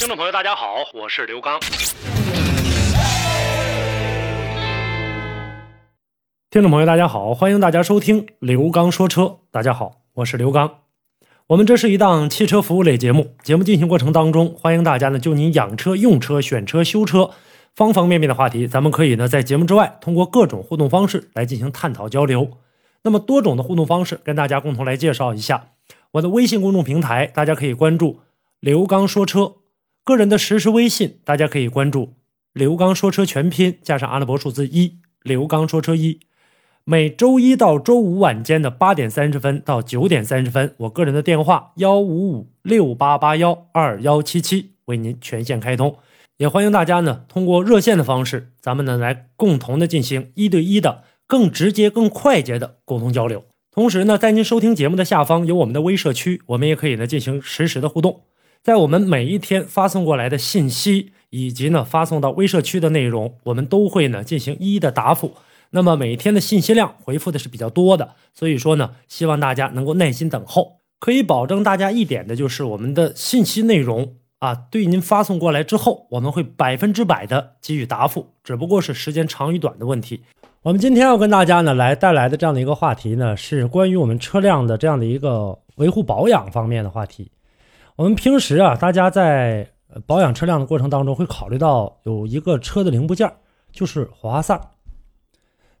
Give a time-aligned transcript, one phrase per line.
[0.00, 1.60] 听众朋友，大家好，我是刘刚。
[6.50, 9.40] 听众朋友，大家好，欢迎大家收听刘刚说车。
[9.50, 10.78] 大家好，我是刘刚。
[11.48, 17.32] 我们这是一档汽车服务类节目，节目进行过程当中，欢迎大家呢就您养车、用车、选车、修车
[17.76, 22.52] 方方面面的话题，咱们可以呢在节目之外通过各种互动方式来进行探讨交流。
[23.02, 25.72] 那么多种的互动方式，跟大家共同来介绍一下
[26.12, 28.20] 我的微信公众平台，大家可以关注
[28.60, 29.56] 刘刚说车。
[30.04, 32.14] 个人的实时微信，大家可以关注
[32.52, 36.20] 刘刚说车全拼加上阿拉伯数字一，刘刚说车一。
[36.84, 45.96] 每周一到周五晚间的八点三十分到九点三十分，我个人的电话幺五五六八八幺二幺七七为您全线开通。
[46.38, 51.04] 也欢迎大家呢通过热线的方式，咱们呢来共同的进行一对一的。
[51.26, 53.44] 更直接、更快捷的沟通交流。
[53.70, 58.22] 同时呢，在您收听节目的下方有我们的微社区，我们也可以呢进行实时的互动。
[58.62, 65.32] 在我们每一天发送过来的信息以及呢发送到微社区的内容，我们都会呢进行一一的答复。
[65.70, 70.80] 那么每天的信息量回复的是比较多的，所以说呢，希望大家能够耐心等候。
[70.98, 80.20] 可以保证大家一点的就是我们的信息内容啊，对您发送过来之后，我们会百分之百的给予答复，只不过是时间长与短的问题。
[80.62, 87.30] 我们今天要跟大家呢来带来的这样的一个话题呢，是关于我们车辆的这样的一个维护保养方面的话题。
[88.00, 89.72] 我们平时啊，大家在
[90.06, 93.30] 保养车辆的过程当中，会考虑到有一个车的零部件，
[93.72, 94.58] 就是火花塞。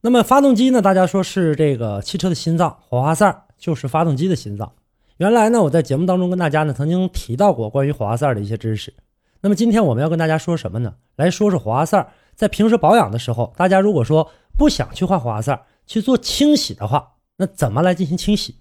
[0.00, 4.72] 那么发动机呢，大家说是这个汽车的心脏，火花塞就是发动机的心脏。
[5.18, 8.92] 原来呢，我在节目当中跟大家呢曾经提到过关于火花塞的一些知识。
[9.40, 10.96] 那么今天我们要跟大家说什么呢？
[11.14, 14.28] 来说说火花塞在平时保养的时候，大家如果说
[14.58, 18.56] 不想去换火花塞去做清洗的话，那怎么来进行清洗？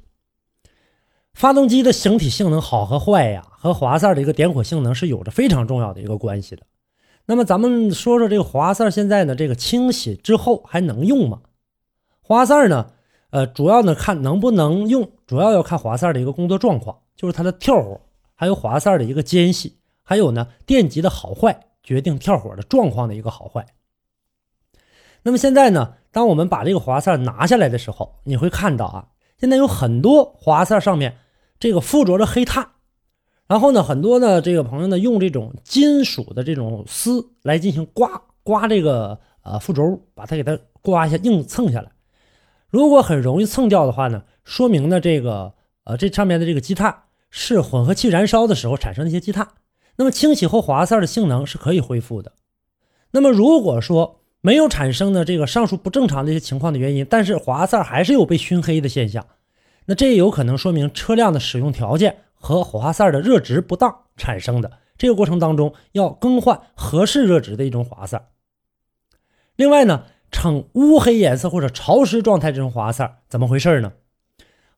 [1.37, 6.63] 发动机的整体性能好和坏呀，和火花塞的一个点火性能是有着非常重要的一个关系的。
[7.27, 11.41] 那么咱们说说这个火花塞现在呢，这个清洗之后还能用吗？
[12.23, 12.87] 火花塞呢，
[13.29, 18.01] 呃，主要呢看能不能用，主要要看火花塞的一个工作状况，就是它的跳火，
[18.33, 23.63] 还有火花塞的一个间隙，还有呢电极的好坏，决定跳火的状况的一个好坏。
[25.21, 31.15] 那么现在呢，当我们把这个火花塞拿下来的时候，你会看到啊，现在有很多火花塞上面
[31.59, 32.68] 这个附着着黑碳，
[33.47, 41.91] 然后呢，很多呢这个朋友呢用这种金属的这种丝来进行刮刮这个呃副轴，把它给它刮一下，硬蹭下来。
[42.69, 45.53] 如果很容易蹭掉的话呢，说明呢这个
[45.84, 49.47] 呃这上面的这个积碳是混合气燃烧的时候产生的一些积碳。
[49.96, 52.34] 那么清洗后火花塞的性能是可以恢复的。
[53.12, 59.25] 那么如果说，没有产生的这个上述不正常的一些情况的原因，但是火花塞还是有被熏黑的现象，
[59.87, 64.71] 那这也有可能说明车辆的使用条件和火花塞的热值不当产生的。
[64.97, 68.29] 这个过程当中要更换合适热值的一种火花塞。
[69.55, 73.93] 另外呢，呈乌黑颜色或者潮湿状态这种火花塞怎么回事呢？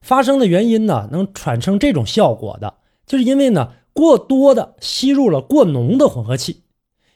[0.00, 2.74] 发生的原因呢，能产生这种效果的，
[3.06, 6.62] 就是因为呢过多的吸入了过浓的混合气，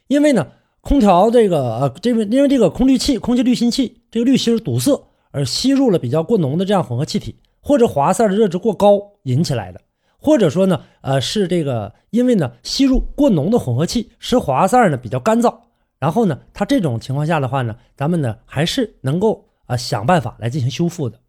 [0.07, 0.47] 因为呢。
[0.87, 9.81] 空调这个呃，这个因为这个空滤器、空气滤芯器这个滤芯堵塞而吸入了比较过浓的这样混合气体，或者火花塞的热值过高引起来的，
[10.19, 15.51] 或者说呢，呃，是这个因为呢吸入过浓的混合气使火花塞呢比较干燥，
[15.97, 21.19] 然后呢，它这种情况下的话呢，咱们呢还是能够啊想办法来进行修复的。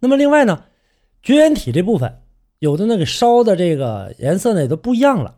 [0.00, 0.64] 那么另外呢，
[1.22, 2.20] 绝缘体这部分
[2.58, 5.36] 有的那个烧的这个颜色呢也都不一样了。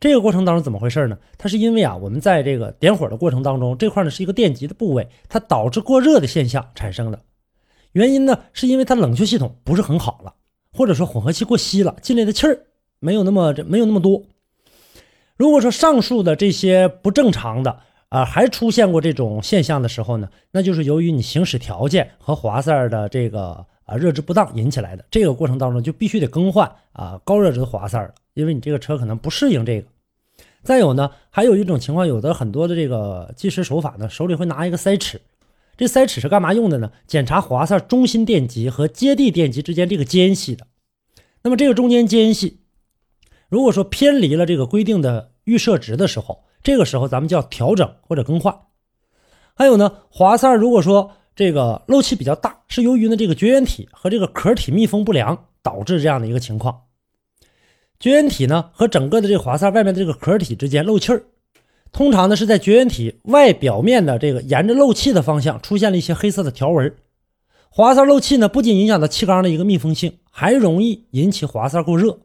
[0.00, 1.18] 这个过程当中怎么回事呢？
[1.36, 7.20] 它是因为啊，我们在这个点火的过程当中，这块呢是一个电极的部位，它导致过热的现象产生的。
[7.96, 10.34] 原因呢，是因为它冷却系统不是很好了，
[10.70, 12.66] 或者说混合气过稀了，进来的气儿
[12.98, 14.22] 没有那么这没有那么多。
[15.38, 25.02] 如果说上述的这些不正常的啊，还出现过这种现象的时候呢，那就是由于你行驶条件和火花塞的这个啊热值不当引起来的。
[25.10, 28.12] 这个过程当中就必须得更换啊高热值的火花塞了。
[28.34, 29.88] 因为你这个车可能不适应这个，
[30.62, 35.18] 再有呢，还有一种情况，有的很多的这个计时手法呢，手里会拿一个塞尺，
[35.76, 36.90] 这塞尺是干嘛用的呢？
[37.06, 40.66] 检查火花塞中心电极和接地电极之间这个间隙的。
[41.42, 42.60] 那么这个中间间隙，
[43.48, 48.58] 如果说偏离了这个规定的预设值的时候，这个时候咱们就要调整或者更换。
[49.54, 56.82] 还有呢，华塞如果说这个漏气比较大，是由于呢这个绝缘体和这个壳体密封不良导致这样的一个情况。
[58.00, 61.24] 绝缘体呢和整个的这个华塞外面的这个壳体之间漏气儿，
[61.92, 66.94] 通常呢是在绝缘体外表面的这个沿着漏气的方向出现了一些黑色的条纹。
[67.70, 72.18] 华塞漏气呢不仅影响到气缸的一个密封性，还容易引起华塞过热。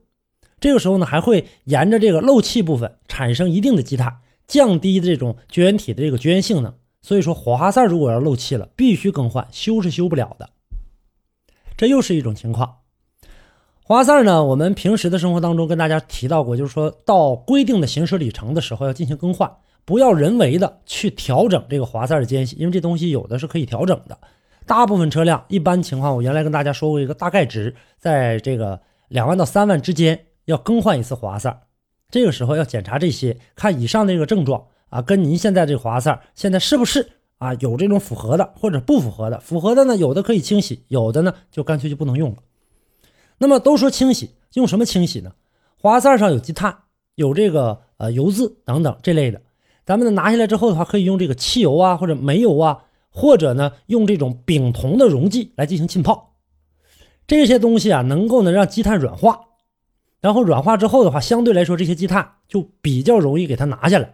[0.60, 4.18] 这个时候呢还会沿着这个漏气部分产生一定的积碳，
[4.48, 6.74] 降低这种绝缘体的这个绝缘性能。
[7.02, 10.50] 所以说华塞如果要漏气了，必须更换，修是修不了的。
[11.76, 12.81] 这又是一种情况。
[13.92, 19.52] 华塞呢，我们平时的生活当中跟大家提到过，就是说到规定的行驶里程的时候要进行更换，
[19.84, 24.18] 不要人为的去调整这个华塞的间隙，因为这东西有的是可以调整的。
[24.66, 28.80] 大部分车辆一般情况，我原来跟大家说过一个大概值，在这个
[29.10, 31.64] 两万到三万之间要更换一次华塞，
[32.10, 34.68] 这个时候要检查这些，看以上的这个症状。
[34.90, 37.10] 啊，跟您现在这个华塞现在是不是
[37.40, 39.38] 啊有这种符合的或者不符合的？
[39.42, 42.38] 符合的呢，有的可以清洗，有的呢就干脆就不能用了。
[43.42, 45.32] 那么都说清洗，用什么清洗呢？
[45.80, 46.78] 华塞上有积碳，
[47.16, 49.42] 有这个呃油渍等等这类的，
[49.84, 56.36] 咱们呢拿下来之后的话，可以用这个汽油啊或者煤油啊，或者呢用这种丙酮的溶剂来进行浸泡。
[57.26, 59.42] 这些东西啊，能够呢让积碳软化，
[60.20, 64.14] 然后软化之后的话，相对来说这些积碳就比较容易给它拿下来。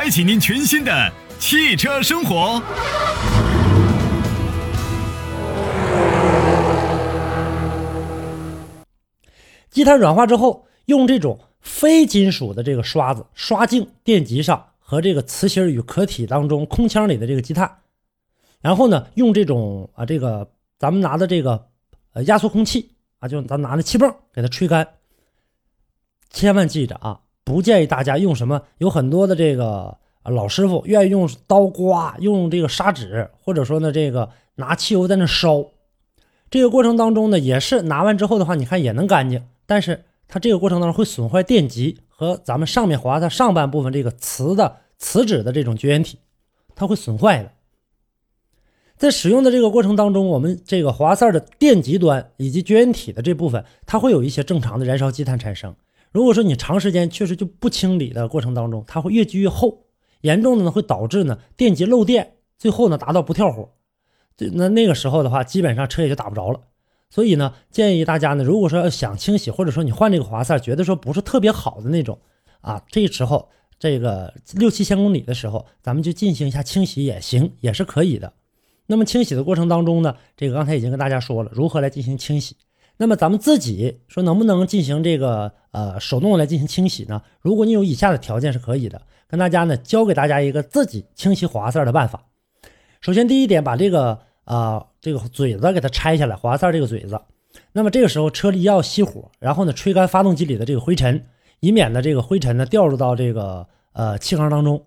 [0.00, 2.62] 开启您全新的汽车生活。
[9.68, 17.78] 积碳软化之后，用这种非金属的这个刷子刷净电极上和这个磁芯与壳体当中空腔里的这个积碳，
[18.60, 20.48] 然后呢，用这种啊这个
[20.78, 21.66] 咱们拿的这个
[22.12, 24.86] 呃压缩空气啊，就咱拿的气泵给它吹干。
[26.30, 27.18] 千万记着啊！
[27.48, 35.64] 不建议大家用什么，有很多的这个老师傅愿意用刀刮，用这个砂纸，或者说呢，这个拿汽油在那烧。
[36.50, 46.18] 这个过程当中呢，也是拿完之后的话，你看也能干净，但是它这个过程当中会损坏电极和咱们上面划的上半部分这个磁的磁纸的这种绝缘体，
[46.74, 47.52] 它会损坏的。
[48.98, 55.74] 在使用的这个过程当中，我们这个滑塞的电极端以及绝缘体的这部分，它会有一些正常的燃烧积碳产生。
[56.18, 59.84] 如果说你长时间确实就不清理的过程当中，它会越积越厚，
[60.22, 63.70] 严重的呢会导致呢电极漏电，最后呢达到不跳火，
[64.36, 66.58] 那那个时候的话，基本上车也就打不着了。
[67.08, 72.18] 所以呢，建议大家呢，如果说要想清洗，或者说你换这个华塞，觉得说不是特别好的那种
[72.62, 73.48] 啊，这时候
[73.78, 78.32] 这个六七千公里的时候，咱们就进行一下清洗也行，也是可以的。
[78.86, 82.56] 那么清洗的过程当中呢，这个刚才已经跟大家说了如何来进行清洗。
[83.00, 87.22] 那么咱们自己说能不能进行这个呃手动来进行清洗呢？
[87.40, 92.24] 如果你有以下的条件是可以的，跟大家呢教给大家一个自己清洗滑塞的办法。
[93.00, 97.20] 首先第一点，把这个啊这个嘴子给它拆下来，滑塞这个嘴子。
[97.72, 101.24] 那么这个时候车里要熄火，然后呢吹干发动机里的这个灰尘，
[101.60, 104.84] 以免呢这个灰尘呢掉入到这个呃气缸当中。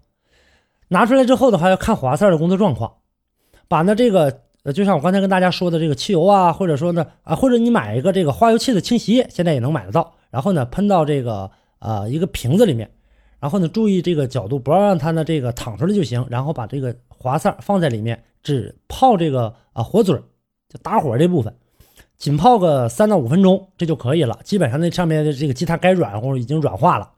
[0.90, 2.98] 拿出来之后的话，要看滑塞的工作状况，
[3.70, 4.42] 把呢这个。
[4.64, 10.14] 呃，就像我刚才跟大家说的，这个汽油啊，或者说呢，啊，或者你买一个这个化油器的清洗液，现在也能买得到。
[10.30, 11.50] 然后呢，喷到这个
[11.80, 12.92] 呃一个瓶子里面，
[13.40, 16.24] 然后呢，注意这个角度，不要让它呢这个淌出来就行。
[16.30, 20.16] 然后把这个华塞放在里面，只泡这个啊火嘴，
[20.70, 21.52] 就打火这部分，
[22.18, 24.40] 仅泡个三到五分钟，这就可以了。
[24.44, 27.10] 基本上那上面的这个积碳该软乎已经软化了。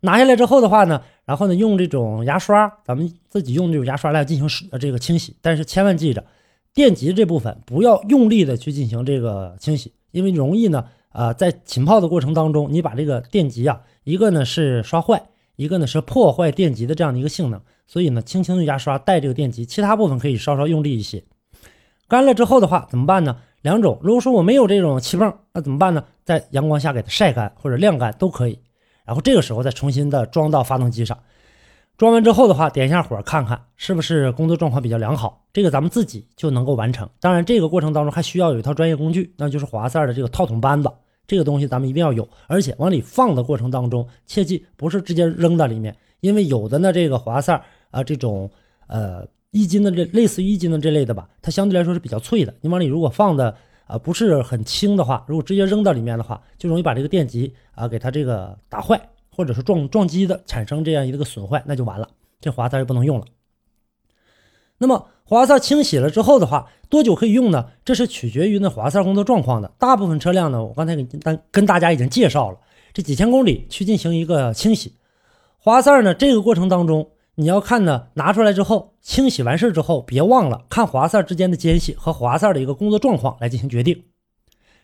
[0.00, 6.22] 拿下来之后的话呢，然后呢用这种牙刷，咱们自己用这种牙刷来进行呃这个清洗，但是千万记着。
[6.76, 21.24] 电极这部分不要用力的去进行这个清洗，因为容易呢，啊，在浸泡的过程当中，你把这个电极啊，一个呢是刷坏，一个呢是破坏电极的这样的一个性能，所以呢，轻轻用牙刷带这个电极，其他部分可以稍稍用力一些。
[22.08, 23.38] 干了之后的话怎么办呢？
[23.62, 26.04] 两种，如果说我没有这种气泵，那怎么办呢？
[26.26, 28.58] 在阳光下给它晒干或者晾干都可以，
[29.06, 31.18] 然后这个时候再重新的装到发动机上。
[31.96, 35.44] 装完之后的话，点一下火，看看是不是工作状况比较良好。
[35.52, 37.08] 这个咱们自己就能够完成。
[37.20, 40.90] 当然，这个过程当中还需要有一套专业工具，那就是华塞的这个套筒扳子。
[41.26, 47.60] 这个东西咱们一定要有，而且往里放的过程当中，切记不是直接扔到里面，因为有的呢这个华赛
[47.90, 48.48] 啊这种
[48.86, 53.52] 呃一斤的这类似于一斤的这类的吧，它相对来说是比较脆的，你往里如果放的
[53.86, 59.00] 啊不是很轻的话，如果直接扔到里面的话，就容易把这个电极啊给它这个打坏，
[59.36, 62.08] 或者是撞撞击的产生这样一个损坏，那就完了，
[62.40, 63.26] 这华塞就不能用了。
[64.78, 67.70] 那么华塞清洗了之后的话，多久可以用呢？
[67.84, 69.70] 这是取决于那华塞工作状况的。
[69.78, 72.58] 大部分车辆呢，我刚才给跟跟大家已经介绍了，
[72.94, 74.94] 这几千公里去进行一个清洗。
[75.58, 84.04] 华塞呢，这个过程当中，你要看呢，拿出来之后清洗完事之后，别忘了看华塞之间的间隙和华塞的一个工作状况来进行决定。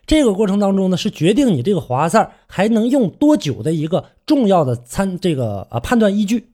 [0.05, 6.49] 这个过程当中呢，是决定你这个华塞还能用多久的一个重要的参这个呃判断依据。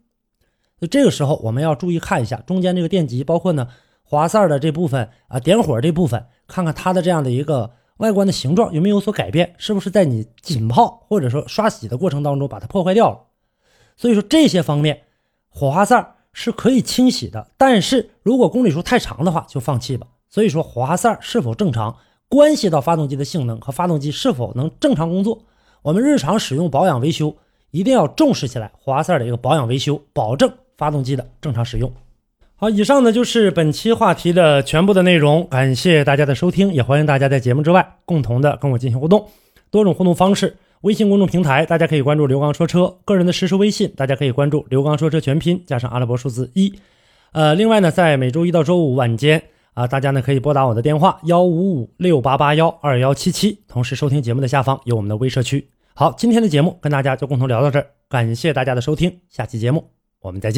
[0.79, 3.67] 那这个时候，我们要注意看一下中间这个电极，包括呢
[4.03, 13.19] 滑塞的这部分啊，点火这部分，看看它的这样的一个外观的形状有没有所改变，是不是在你浸泡或者说刷洗的过程当中把它破坏掉了。
[13.97, 15.01] 所以说这些方面，
[15.49, 20.07] 火花塞是可以清洗的，但是如果公里数太长的话，就放弃吧。
[20.29, 21.97] 所以说火花塞是否正常，
[22.29, 25.43] 关系到发动机的性能和发动机是否能正常工作。
[25.81, 27.35] 我们日常使用保养维修
[27.71, 30.49] 一定要重视起来，华赛的一个保养维修，保证。
[30.77, 31.91] 发动机的正常使用。
[32.55, 39.27] 好，以上呢就是本期话题的全部的内容，感谢大家的收听，也欢迎大家在节目之外共同的跟我进行互动。
[39.69, 46.73] 多种互动方式，微信公众平台大家可以关注刘刚说车，个人的实时微信大家可以关注刘刚说车全拼加上阿拉伯数字一。
[47.33, 55.69] 呃，另外呢，在每周一到周五晚间啊，大家呢可以拨打我的电话幺五五六八八幺二幺七七，同时收听节目的下方有我们的微社区。
[55.93, 59.89] 好，今天的节目跟大家就共同聊到这儿，感谢大家的收听，下期节目
[60.21, 60.57] 我们再见。